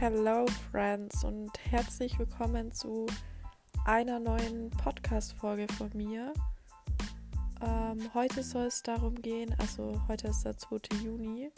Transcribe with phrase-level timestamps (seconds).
[0.00, 3.04] Hello Friends und herzlich willkommen zu
[3.84, 6.32] einer neuen Podcast-Folge von mir.
[7.60, 10.78] Ähm, heute soll es darum gehen, also heute ist der 2.
[11.04, 11.50] Juni.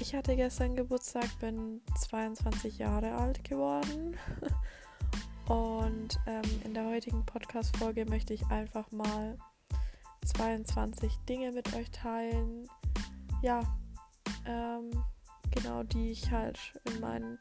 [0.00, 4.16] Ich hatte gestern Geburtstag, bin 22 Jahre alt geworden.
[5.46, 9.38] und ähm, in der heutigen Podcast-Folge möchte ich einfach mal
[10.24, 12.68] 22 Dinge mit euch teilen.
[13.42, 13.60] Ja,
[14.44, 14.90] ähm,
[15.52, 16.58] genau, die ich halt
[16.92, 17.38] in meinen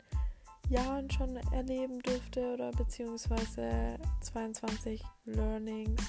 [0.70, 6.02] Jahren schon erleben durfte oder beziehungsweise 22 Learnings,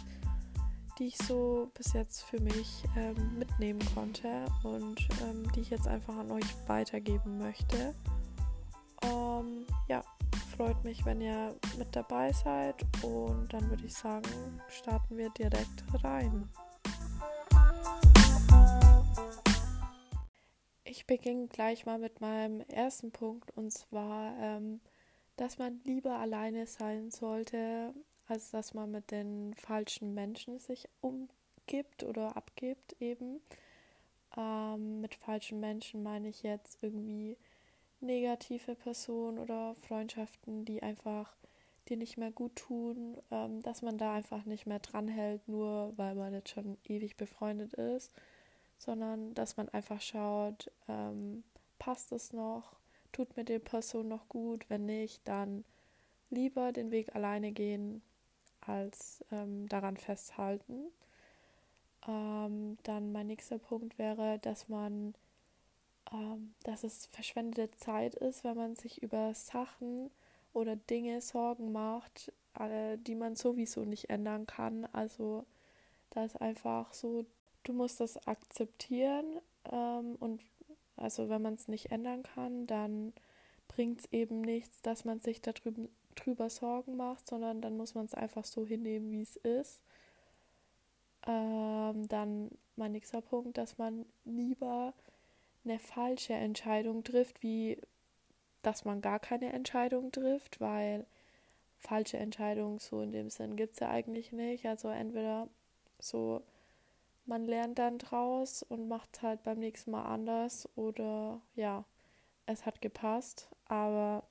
[0.99, 5.89] die ich so bis jetzt für mich ähm, mitnehmen konnte und ähm, die ich jetzt
[5.89, 7.95] einfach an euch weitergeben möchte.
[9.03, 10.03] Ähm, ja,
[10.57, 14.29] freut mich, wenn ihr mit dabei seid und dann würde ich sagen,
[14.69, 16.49] starten wir direkt rein.
[20.91, 24.80] Ich beginne gleich mal mit meinem ersten Punkt und zwar, ähm,
[25.37, 27.95] dass man lieber alleine sein sollte,
[28.27, 33.41] als dass man mit den falschen Menschen sich umgibt oder abgibt eben.
[34.37, 37.37] Ähm, mit falschen Menschen meine ich jetzt irgendwie
[38.01, 41.37] negative Personen oder Freundschaften, die einfach
[41.88, 46.16] dir nicht mehr gut tun, ähm, dass man da einfach nicht mehr dranhält, nur weil
[46.16, 48.13] man jetzt schon ewig befreundet ist
[48.81, 51.45] sondern dass man einfach schaut, ähm,
[51.79, 52.77] passt es noch,
[53.13, 55.65] tut mir die Person noch gut, wenn nicht, dann
[56.31, 58.01] lieber den Weg alleine gehen,
[58.63, 60.87] als ähm, daran festhalten.
[62.09, 65.15] Ähm, dann mein nächster Punkt wäre, dass man,
[66.11, 70.11] ähm, dass es verschwendete Zeit ist, wenn man sich über Sachen
[70.55, 74.87] oder Dinge Sorgen macht, äh, die man sowieso nicht ändern kann.
[74.93, 75.45] Also
[76.11, 77.27] da ist einfach so
[77.65, 79.41] du musst das akzeptieren
[79.71, 80.41] ähm, und
[80.97, 83.12] also wenn man es nicht ändern kann, dann
[83.69, 88.05] bringt es eben nichts, dass man sich darüber drüber Sorgen macht, sondern dann muss man
[88.05, 89.81] es einfach so hinnehmen, wie es ist.
[91.27, 94.93] Ähm, dann mein nächster Punkt, dass man lieber
[95.65, 97.79] eine falsche Entscheidung trifft, wie
[98.63, 101.07] dass man gar keine Entscheidung trifft, weil
[101.79, 104.67] falsche Entscheidungen so in dem Sinn gibt es ja eigentlich nicht.
[104.67, 105.49] Also entweder
[105.99, 106.43] so
[107.27, 111.85] man lernt dann draus und macht halt beim nächsten Mal anders oder ja,
[112.47, 114.25] es hat gepasst, aber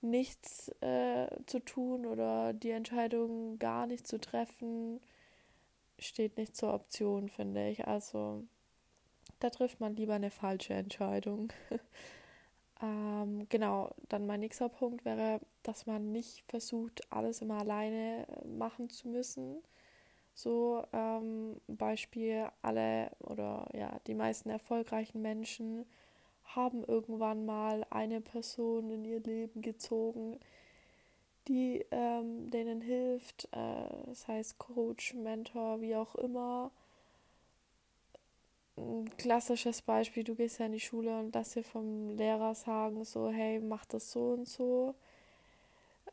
[0.00, 5.00] nichts äh, zu tun oder die Entscheidung gar nicht zu treffen,
[5.98, 7.86] steht nicht zur Option, finde ich.
[7.86, 8.44] Also
[9.40, 11.52] da trifft man lieber eine falsche Entscheidung.
[12.82, 18.88] ähm, genau, dann mein nächster Punkt wäre, dass man nicht versucht, alles immer alleine machen
[18.90, 19.62] zu müssen
[20.38, 25.84] so ähm, Beispiel, alle oder ja, die meisten erfolgreichen Menschen
[26.44, 30.38] haben irgendwann mal eine Person in ihr Leben gezogen,
[31.48, 36.70] die ähm, denen hilft, äh, das heißt Coach, Mentor, wie auch immer.
[38.76, 43.04] Ein klassisches Beispiel, du gehst ja in die Schule und lässt dir vom Lehrer sagen,
[43.04, 44.94] so, hey, mach das so und so.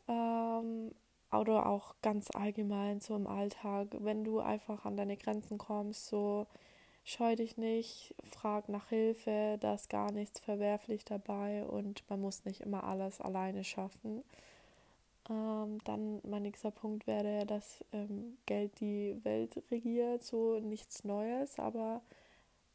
[0.08, 0.90] Ähm,
[1.32, 6.46] oder auch ganz allgemein so im Alltag, wenn du einfach an deine Grenzen kommst, so
[7.04, 12.44] scheu dich nicht, frag nach Hilfe, da ist gar nichts verwerflich dabei und man muss
[12.44, 14.22] nicht immer alles alleine schaffen.
[15.28, 21.58] Ähm, dann mein nächster Punkt wäre, dass ähm, Geld die Welt regiert, so nichts Neues,
[21.58, 22.00] aber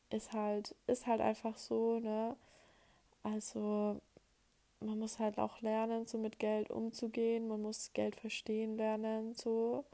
[0.10, 2.36] ist halt, ist halt einfach so, ne?
[3.24, 4.02] Also
[4.82, 7.48] man muss halt auch lernen, so mit Geld umzugehen.
[7.48, 9.86] Man muss Geld verstehen lernen, so.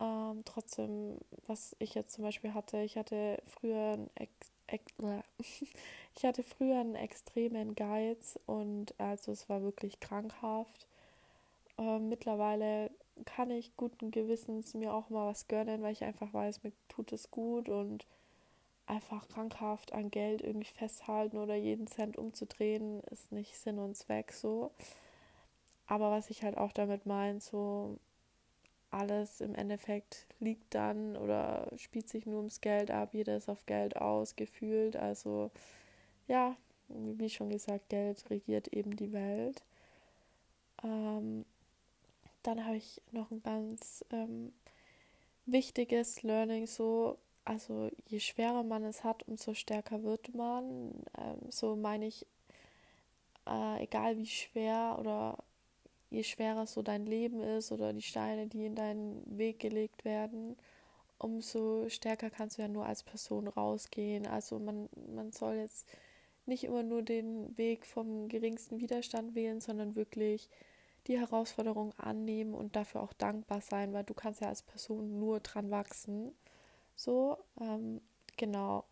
[0.00, 4.32] Ähm, trotzdem, was ich jetzt zum Beispiel hatte, ich hatte früher einen Ex
[6.16, 10.86] ich hatte früher einen extremen Geiz und also es war wirklich krankhaft.
[11.78, 12.90] Ähm, mittlerweile
[13.26, 17.12] kann ich guten Gewissens mir auch mal was gönnen, weil ich einfach weiß, mir tut
[17.12, 18.06] es gut und
[18.86, 24.32] einfach krankhaft an Geld irgendwie festhalten oder jeden Cent umzudrehen, ist nicht Sinn und Zweck
[24.32, 24.72] so.
[25.86, 27.98] Aber was ich halt auch damit meine, so
[28.90, 33.66] alles im Endeffekt liegt dann oder spielt sich nur ums Geld ab, jeder ist auf
[33.66, 34.96] Geld ausgefühlt.
[34.96, 35.50] Also
[36.28, 36.54] ja,
[36.88, 39.62] wie schon gesagt, Geld regiert eben die Welt.
[40.82, 41.44] Ähm,
[42.42, 44.52] dann habe ich noch ein ganz ähm,
[45.46, 50.92] wichtiges Learning, so also je schwerer man es hat, umso stärker wird man.
[51.18, 52.26] Ähm, so meine ich,
[53.46, 55.38] äh, egal wie schwer oder
[56.10, 60.56] je schwerer so dein Leben ist oder die Steine, die in deinen Weg gelegt werden,
[61.18, 64.26] umso stärker kannst du ja nur als Person rausgehen.
[64.26, 65.86] Also man, man soll jetzt
[66.46, 70.48] nicht immer nur den Weg vom geringsten Widerstand wählen, sondern wirklich
[71.06, 75.40] die Herausforderung annehmen und dafür auch dankbar sein, weil du kannst ja als Person nur
[75.40, 76.32] dran wachsen.
[76.96, 78.00] So, ähm,
[78.36, 78.84] genau.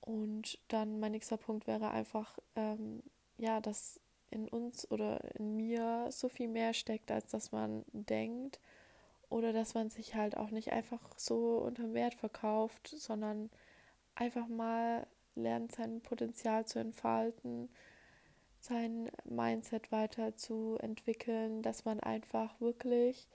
[0.00, 3.02] Und dann mein nächster Punkt wäre einfach, ähm,
[3.38, 4.00] ja, dass
[4.30, 8.60] in uns oder in mir so viel mehr steckt, als dass man denkt.
[9.28, 13.50] Oder dass man sich halt auch nicht einfach so unterm Wert verkauft, sondern
[14.14, 17.68] einfach mal lernt, sein Potenzial zu entfalten,
[18.60, 23.26] sein Mindset weiterzuentwickeln, dass man einfach wirklich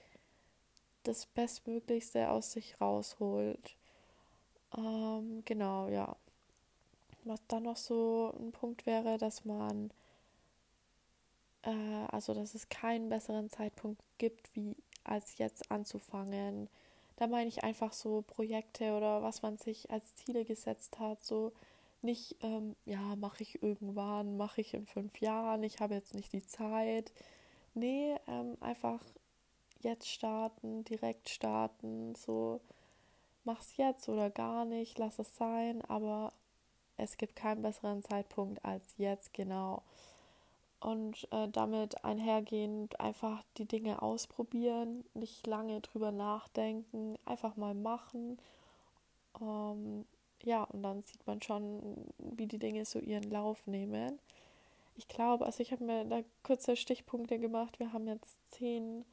[1.04, 3.76] das Bestmöglichste aus sich rausholt.
[4.78, 6.16] Ähm, genau, ja.
[7.24, 9.92] Was dann noch so ein Punkt wäre, dass man,
[11.64, 16.70] äh, also dass es keinen besseren Zeitpunkt gibt, wie als jetzt anzufangen.
[17.18, 21.52] Da meine ich einfach so Projekte oder was man sich als Ziele gesetzt hat, so
[22.02, 26.34] nicht, ähm, ja, mache ich irgendwann, mache ich in fünf Jahren, ich habe jetzt nicht
[26.34, 27.14] die Zeit.
[27.76, 29.02] Nee, ähm, einfach
[29.84, 32.62] jetzt starten, direkt starten, so
[33.44, 36.32] mach's jetzt oder gar nicht, lass es sein, aber
[36.98, 39.84] es gibt keinen besseren Zeitpunkt als jetzt genau.
[40.80, 48.40] Und äh, damit einhergehend einfach die Dinge ausprobieren, nicht lange drüber nachdenken, einfach mal machen.
[49.40, 50.06] Ähm,
[50.44, 54.20] ja, und dann sieht man schon, wie die Dinge so ihren Lauf nehmen.
[54.96, 57.80] Ich glaube, also ich habe mir da kurze Stichpunkte gemacht.
[57.80, 59.06] Wir haben jetzt zehn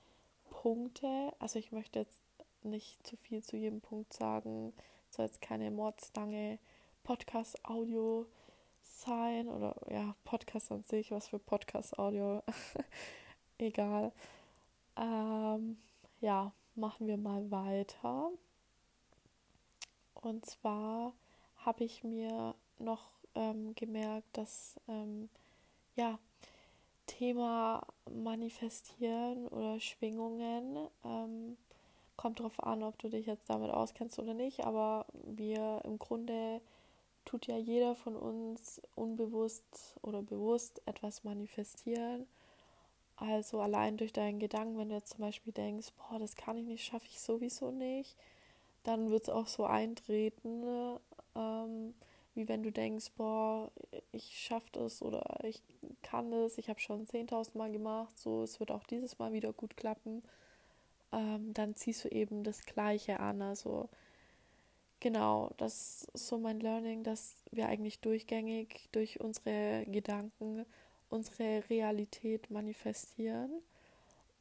[0.50, 1.32] Punkte.
[1.38, 2.22] Also ich möchte jetzt
[2.62, 4.72] nicht zu viel zu jedem Punkt sagen.
[5.10, 6.58] Soll jetzt keine mordslange
[7.04, 8.26] Podcast-Audio
[8.82, 12.42] sein oder ja, Podcast an sich, was für Podcast-Audio.
[13.58, 14.12] Egal.
[14.96, 15.78] Ähm,
[16.20, 18.30] ja, machen wir mal weiter.
[20.14, 21.12] Und zwar
[21.64, 25.28] habe ich mir noch ähm, gemerkt, dass ähm,
[25.96, 26.18] ja,
[27.18, 31.56] Thema Manifestieren oder Schwingungen ähm,
[32.16, 36.60] kommt darauf an, ob du dich jetzt damit auskennst oder nicht, aber wir im Grunde
[37.24, 42.26] tut ja jeder von uns unbewusst oder bewusst etwas manifestieren.
[43.16, 46.66] Also allein durch deinen Gedanken, wenn du jetzt zum Beispiel denkst, boah, das kann ich
[46.66, 48.16] nicht, schaffe ich sowieso nicht,
[48.84, 51.00] dann wird es auch so eintreten,
[51.34, 51.94] ähm,
[52.38, 53.70] wie wenn du denkst, boah,
[54.12, 55.60] ich schaffe das oder ich
[56.02, 59.52] kann das, ich habe schon 10.000 Mal gemacht, so, es wird auch dieses Mal wieder
[59.52, 60.22] gut klappen,
[61.12, 63.42] ähm, dann ziehst du eben das Gleiche an.
[63.42, 63.88] Also
[65.00, 70.64] genau, das ist so mein Learning, dass wir eigentlich durchgängig durch unsere Gedanken
[71.10, 73.50] unsere Realität manifestieren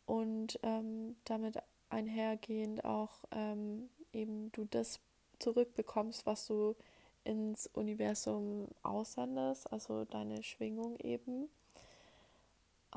[0.05, 1.57] und ähm, damit
[1.89, 4.99] einhergehend auch ähm, eben du das
[5.39, 6.75] zurückbekommst, was du
[7.23, 11.49] ins Universum aussendest, also deine Schwingung eben.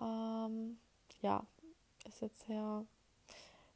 [0.01, 0.79] Ähm,
[1.23, 1.45] ja,
[2.07, 2.85] ist jetzt sehr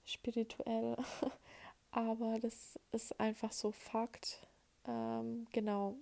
[0.04, 0.96] spirituell,
[1.90, 4.46] aber das ist einfach so Fakt.
[4.86, 5.96] Ähm, genau.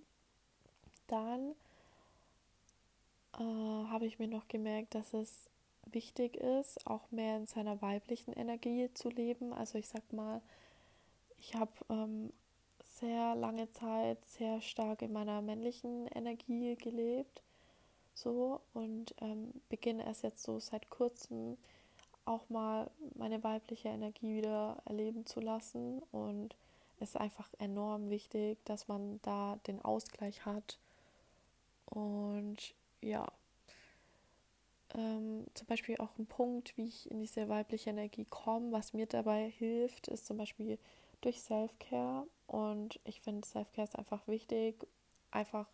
[1.06, 1.54] Dann
[3.34, 5.48] äh, habe ich mir noch gemerkt, dass es
[5.90, 9.52] wichtig ist, auch mehr in seiner weiblichen Energie zu leben.
[9.52, 10.40] Also ich sag mal,
[11.38, 12.32] ich habe ähm,
[13.02, 17.42] sehr lange Zeit sehr stark in meiner männlichen Energie gelebt,
[18.14, 18.60] so.
[18.74, 21.58] Und ähm, beginne erst jetzt so seit kurzem
[22.24, 26.00] auch mal meine weibliche Energie wieder erleben zu lassen.
[26.12, 26.54] Und
[27.00, 30.78] es ist einfach enorm wichtig, dass man da den Ausgleich hat.
[31.86, 33.26] Und ja,
[34.94, 39.06] ähm, zum Beispiel auch ein Punkt, wie ich in diese weibliche Energie komme, was mir
[39.06, 40.78] dabei hilft, ist zum Beispiel
[41.22, 42.26] durch Self-Care.
[42.52, 44.86] Und ich finde, Self-Care ist einfach wichtig.
[45.30, 45.66] Einfach,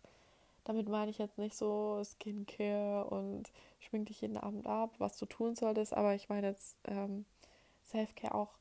[0.63, 5.25] damit meine ich jetzt nicht so Skincare und schmink dich jeden Abend ab, was du
[5.25, 5.93] tun solltest.
[5.93, 7.25] Aber ich meine jetzt ähm,
[7.85, 8.57] Self-Care auch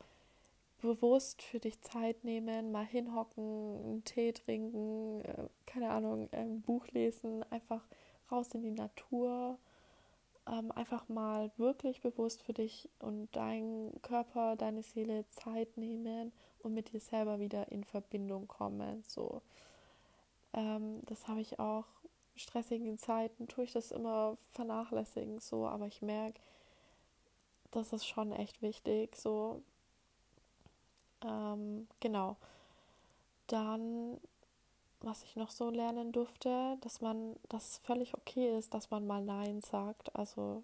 [0.80, 6.88] bewusst für dich Zeit nehmen, mal hinhocken, einen Tee trinken, äh, keine Ahnung, ein Buch
[6.88, 7.86] lesen, einfach
[8.32, 9.58] raus in die Natur
[10.48, 16.32] ähm, einfach mal wirklich bewusst für dich und deinen Körper, deine Seele Zeit nehmen
[16.62, 19.02] und mit dir selber wieder in Verbindung kommen.
[19.06, 19.42] So,
[20.52, 21.84] ähm, das habe ich auch
[22.36, 26.40] stressigen Zeiten tue ich das immer vernachlässigen so, aber ich merke,
[27.72, 29.16] das ist schon echt wichtig.
[29.16, 29.62] So,
[31.24, 32.36] ähm, genau.
[33.48, 34.20] Dann
[35.00, 39.22] was ich noch so lernen durfte, dass man, das völlig okay ist, dass man mal
[39.22, 40.14] Nein sagt.
[40.16, 40.62] Also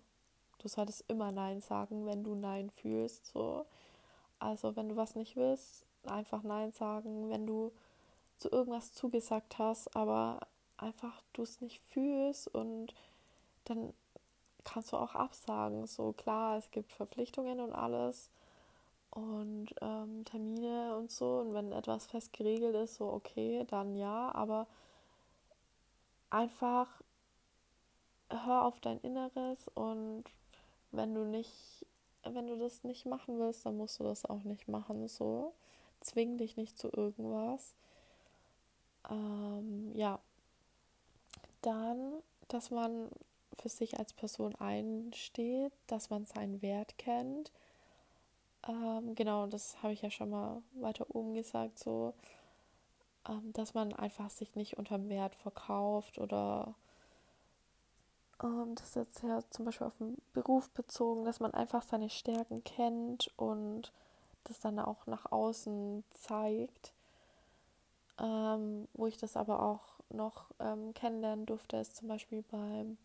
[0.59, 3.27] du solltest immer Nein sagen, wenn du Nein fühlst.
[3.27, 3.65] So.
[4.45, 7.31] Also wenn du was nicht willst, einfach Nein sagen.
[7.31, 7.73] Wenn du
[8.37, 10.41] zu irgendwas zugesagt hast, aber
[10.77, 12.95] einfach du es nicht fühlst und
[13.65, 13.95] dann
[14.65, 15.87] kannst du auch absagen.
[15.87, 18.31] So klar, es gibt Verpflichtungen und alles
[19.11, 21.39] und ähm, Termine und so.
[21.39, 24.67] Und wenn etwas fest geregelt ist, so okay, dann ja, aber
[26.29, 26.89] einfach
[28.29, 30.25] hör auf dein Inneres und
[30.91, 31.87] wenn du nicht,
[32.31, 35.09] wenn du das nicht machen willst, dann musst du das auch nicht machen.
[35.09, 35.53] So,
[36.01, 37.75] zwing dich nicht zu irgendwas.
[39.11, 40.19] Ähm, ja,
[41.63, 43.11] dann, dass man
[43.55, 47.53] für sich als Person einsteht, dass man seinen Wert kennt.
[48.67, 52.15] Ähm, genau, das habe ich ja schon mal weiter oben gesagt, so,
[53.29, 56.75] ähm, dass man einfach sich nicht unterm Wert verkauft oder
[58.39, 62.63] das ist jetzt ja zum Beispiel auf den Beruf bezogen, dass man einfach seine Stärken
[62.65, 63.93] kennt und
[64.45, 66.93] das dann auch nach außen zeigt.
[68.19, 72.97] Ähm, wo ich das aber auch noch ähm, kennenlernen durfte, ist zum Beispiel beim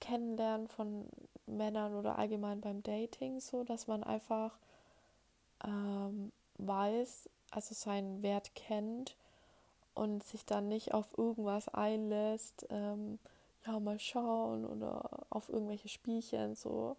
[0.00, 1.06] Kennenlernen von
[1.46, 4.56] Männern oder allgemein beim Dating so, dass man einfach
[5.64, 9.16] ähm, weiß, also seinen Wert kennt
[9.94, 13.18] und sich dann nicht auf irgendwas einlässt, ähm,
[13.66, 16.96] ja, mal schauen oder auf irgendwelche Spielchen so.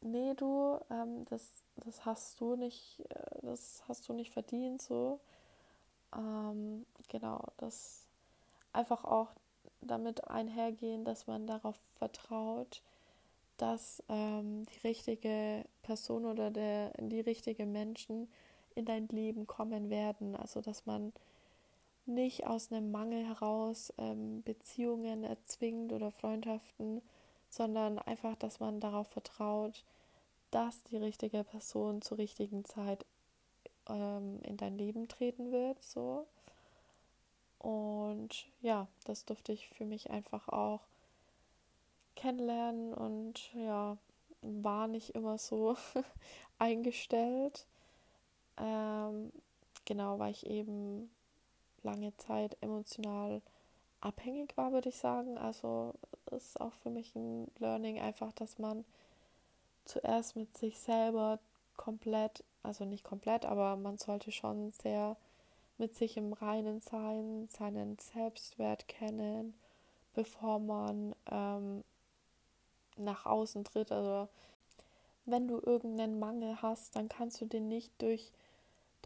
[0.00, 5.20] Nee, du, ähm, das, das hast du nicht, äh, das hast du nicht verdient, so.
[6.14, 8.06] Ähm, genau, das
[8.72, 9.28] einfach auch
[9.80, 12.82] damit einhergehen, dass man darauf vertraut,
[13.56, 18.28] dass ähm, die richtige Person oder der, die richtige Menschen
[18.74, 20.36] in dein Leben kommen werden.
[20.36, 21.12] Also dass man
[22.06, 27.02] nicht aus einem Mangel heraus ähm, Beziehungen erzwingt oder Freundschaften,
[27.48, 29.84] sondern einfach, dass man darauf vertraut,
[30.50, 33.04] dass die richtige Person zur richtigen Zeit
[33.88, 35.82] ähm, in dein Leben treten wird.
[35.82, 36.26] So.
[37.58, 40.80] Und ja, das durfte ich für mich einfach auch
[42.14, 43.96] kennenlernen und ja,
[44.42, 45.76] war nicht immer so
[46.58, 47.66] eingestellt.
[48.58, 49.32] Ähm,
[49.84, 51.10] genau, weil ich eben
[51.84, 53.40] lange Zeit emotional
[54.00, 55.38] abhängig war, würde ich sagen.
[55.38, 55.94] Also
[56.30, 58.84] ist auch für mich ein Learning einfach, dass man
[59.84, 61.38] zuerst mit sich selber
[61.76, 65.16] komplett, also nicht komplett, aber man sollte schon sehr
[65.78, 69.54] mit sich im Reinen sein, seinen Selbstwert kennen,
[70.14, 71.82] bevor man ähm,
[72.96, 73.90] nach außen tritt.
[73.90, 74.28] Also
[75.26, 78.30] wenn du irgendeinen Mangel hast, dann kannst du den nicht durch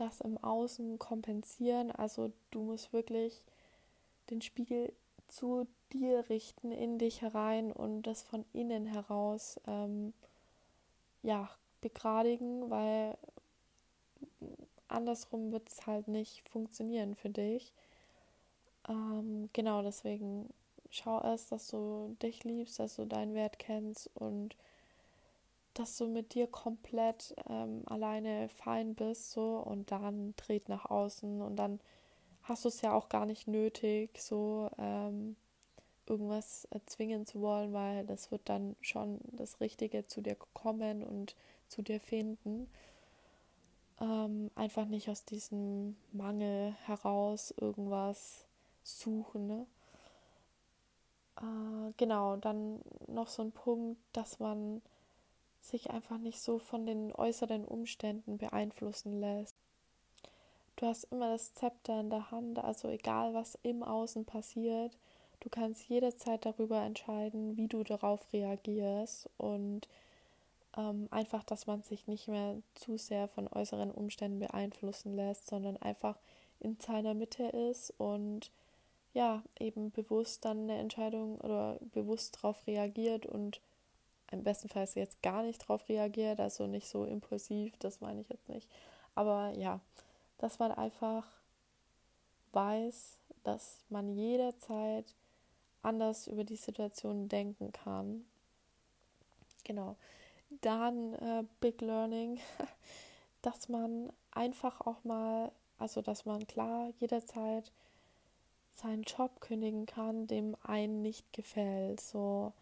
[0.00, 1.90] das im Außen kompensieren.
[1.90, 3.43] Also du musst wirklich
[4.31, 4.93] den Spiegel
[5.28, 10.12] zu dir richten, in dich herein und das von innen heraus ähm,
[11.23, 11.50] ja,
[11.81, 13.17] begradigen, weil
[14.88, 17.73] andersrum wird es halt nicht funktionieren für dich.
[18.88, 20.52] Ähm, genau, deswegen
[20.90, 24.57] schau erst, dass du dich liebst, dass du deinen Wert kennst und
[25.79, 31.41] dass du mit dir komplett ähm, alleine fein bist, so und dann dreht nach außen
[31.41, 31.79] und dann
[32.43, 35.37] hast du es ja auch gar nicht nötig, so ähm,
[36.07, 41.37] irgendwas erzwingen zu wollen, weil das wird dann schon das Richtige zu dir kommen und
[41.69, 42.69] zu dir finden.
[44.01, 48.47] Ähm, einfach nicht aus diesem Mangel heraus irgendwas
[48.83, 49.47] suchen.
[49.47, 49.67] Ne?
[51.37, 54.83] Äh, genau, dann noch so ein Punkt, dass man
[55.61, 59.55] sich einfach nicht so von den äußeren Umständen beeinflussen lässt.
[60.77, 64.97] Du hast immer das Zepter in der Hand, also egal was im Außen passiert,
[65.41, 69.88] du kannst jederzeit darüber entscheiden, wie du darauf reagierst und
[70.77, 75.77] ähm, einfach, dass man sich nicht mehr zu sehr von äußeren Umständen beeinflussen lässt, sondern
[75.79, 76.17] einfach
[76.61, 78.50] in seiner Mitte ist und
[79.15, 83.61] ja, eben bewusst dann eine Entscheidung oder bewusst darauf reagiert und
[84.31, 88.29] im besten Fall jetzt gar nicht darauf reagiert, also nicht so impulsiv, das meine ich
[88.29, 88.69] jetzt nicht.
[89.15, 89.81] Aber ja,
[90.39, 91.27] dass man einfach
[92.53, 95.15] weiß, dass man jederzeit
[95.83, 98.25] anders über die Situation denken kann.
[99.65, 99.97] Genau.
[100.61, 102.41] Dann äh, Big Learning,
[103.43, 107.71] dass man einfach auch mal, also dass man klar jederzeit
[108.73, 112.01] seinen Job kündigen kann, dem einen nicht gefällt.
[112.01, 112.53] So,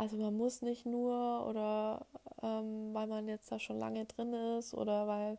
[0.00, 2.06] also man muss nicht nur oder
[2.42, 5.36] ähm, weil man jetzt da schon lange drin ist oder weil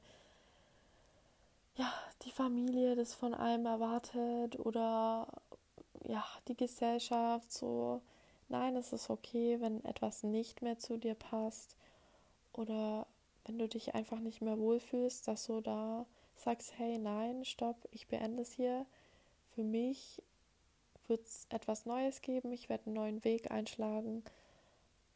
[1.77, 1.91] ja
[2.21, 5.27] die Familie das von einem erwartet oder
[6.07, 8.01] ja die Gesellschaft so.
[8.49, 11.75] Nein, es ist okay, wenn etwas nicht mehr zu dir passt
[12.53, 13.07] oder
[13.45, 18.07] wenn du dich einfach nicht mehr wohlfühlst, dass du da sagst, hey, nein, stopp, ich
[18.07, 18.85] beende es hier.
[19.55, 20.21] Für mich
[21.07, 22.51] wird es etwas Neues geben.
[22.51, 24.23] Ich werde einen neuen Weg einschlagen.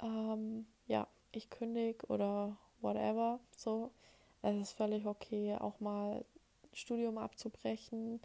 [0.01, 3.39] Ähm, ja, ich kündige oder whatever.
[3.51, 3.91] So,
[4.41, 6.23] es ist völlig okay, auch mal
[6.73, 8.19] Studium abzubrechen,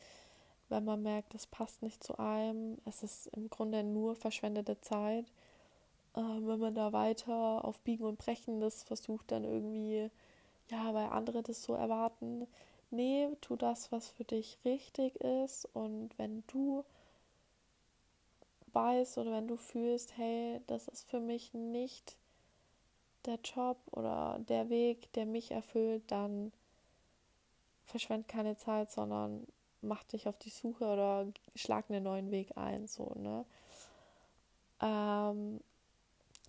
[0.68, 2.78] wenn man merkt, das passt nicht zu einem.
[2.84, 5.26] Es ist im Grunde nur verschwendete Zeit.
[6.14, 10.10] Äh, wenn man da weiter auf Biegen und Brechen das versucht, dann irgendwie,
[10.70, 12.46] ja, weil andere das so erwarten.
[12.90, 15.68] Nee, tu das, was für dich richtig ist.
[15.74, 16.84] Und wenn du
[18.72, 22.16] weißt oder wenn du fühlst, hey, das ist für mich nicht
[23.26, 26.52] der Job oder der Weg, der mich erfüllt, dann
[27.84, 29.46] verschwend keine Zeit, sondern
[29.82, 33.44] mach dich auf die Suche oder schlag einen neuen Weg ein, so, ne?
[34.80, 35.60] Ähm,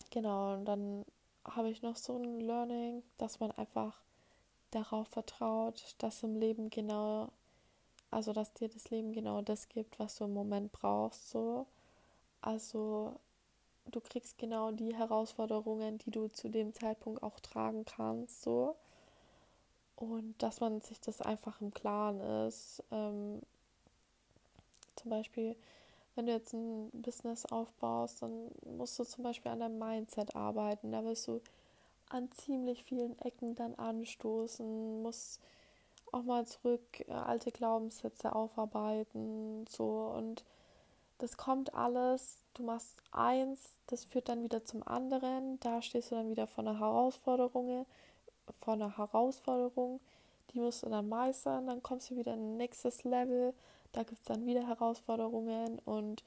[0.09, 1.05] genau, und dann
[1.43, 4.01] habe ich noch so ein Learning, dass man einfach
[4.71, 7.29] darauf vertraut, dass im Leben genau,
[8.09, 11.67] also dass dir das Leben genau das gibt, was du im Moment brauchst, so.
[12.41, 13.19] Also
[13.91, 18.75] du kriegst genau die Herausforderungen, die du zu dem Zeitpunkt auch tragen kannst, so.
[19.95, 22.83] Und dass man sich das einfach im Klaren ist.
[22.91, 23.41] Ähm,
[24.95, 25.55] zum Beispiel,
[26.15, 30.91] wenn du jetzt ein Business aufbaust, dann musst du zum Beispiel an deinem Mindset arbeiten.
[30.91, 31.41] Da wirst du
[32.09, 35.39] an ziemlich vielen Ecken dann anstoßen, musst
[36.11, 40.43] auch mal zurück äh, alte Glaubenssätze aufarbeiten, so und
[41.21, 46.15] das kommt alles, du machst eins, das führt dann wieder zum anderen, da stehst du
[46.15, 47.85] dann wieder vor einer Herausforderung,
[48.59, 49.99] vor einer Herausforderung,
[50.51, 53.53] die musst du dann meistern, dann kommst du wieder in ein nächstes Level,
[53.91, 56.23] da gibt es dann wieder Herausforderungen und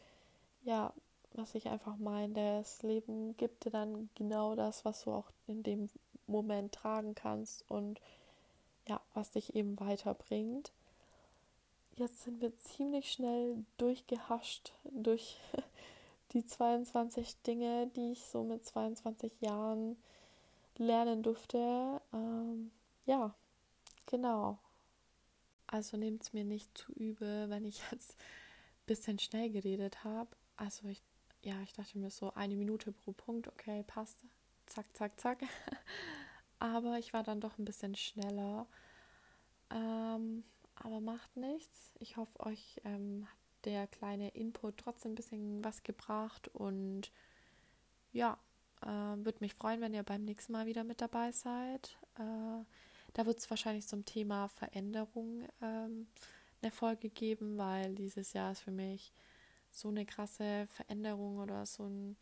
[0.62, 0.92] ja,
[1.32, 5.64] was ich einfach meine, das Leben gibt dir dann genau das, was du auch in
[5.64, 5.90] dem
[6.28, 8.00] Moment tragen kannst und
[8.86, 10.72] ja, was dich eben weiterbringt
[11.96, 15.38] jetzt sind wir ziemlich schnell durchgehascht durch
[16.32, 19.96] die 22 Dinge, die ich so mit 22 Jahren
[20.76, 22.00] lernen durfte.
[22.12, 22.70] Ähm,
[23.06, 23.34] ja,
[24.06, 24.58] genau.
[25.66, 30.30] Also nehmt es mir nicht zu übel, wenn ich jetzt ein bisschen schnell geredet habe.
[30.56, 31.02] Also ich,
[31.42, 34.24] ja, ich dachte mir so eine Minute pro Punkt, okay, passt.
[34.66, 35.42] Zack, zack, zack.
[36.58, 38.66] Aber ich war dann doch ein bisschen schneller.
[39.70, 40.44] Ähm,
[40.76, 41.92] aber macht nichts.
[41.98, 47.10] Ich hoffe, euch ähm, hat der kleine Input trotzdem ein bisschen was gebracht und
[48.12, 48.38] ja,
[48.82, 51.96] äh, würde mich freuen, wenn ihr beim nächsten Mal wieder mit dabei seid.
[52.18, 52.64] Äh,
[53.14, 56.06] da wird es wahrscheinlich zum Thema Veränderung ähm,
[56.62, 59.12] eine Folge geben, weil dieses Jahr ist für mich
[59.70, 62.16] so eine krasse Veränderung oder so ein,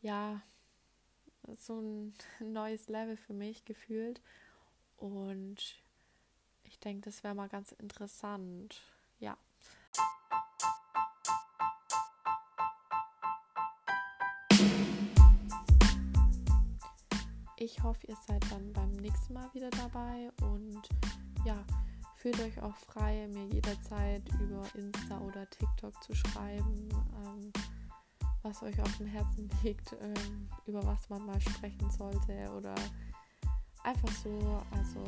[0.00, 0.42] ja,
[1.54, 4.20] so ein neues Level für mich gefühlt.
[4.96, 5.81] Und
[6.72, 8.80] ich denke, das wäre mal ganz interessant.
[9.18, 9.36] Ja.
[17.56, 20.82] Ich hoffe, ihr seid dann beim nächsten Mal wieder dabei und
[21.44, 21.62] ja,
[22.16, 26.88] fühlt euch auch frei, mir jederzeit über Insta oder TikTok zu schreiben,
[27.24, 27.52] ähm,
[28.42, 32.74] was euch auf dem Herzen liegt, ähm, über was man mal sprechen sollte oder
[33.84, 34.62] einfach so.
[34.70, 35.04] Also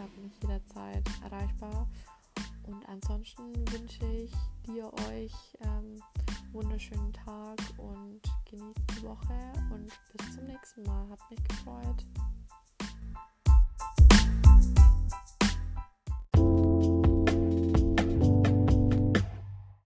[0.00, 1.86] da bin ich jederzeit erreichbar.
[2.66, 4.32] Und ansonsten wünsche ich
[4.66, 6.02] dir euch ähm,
[6.52, 11.08] wunderschönen Tag und genießt die Woche und bis zum nächsten Mal.
[11.10, 12.06] Hat mich gefreut.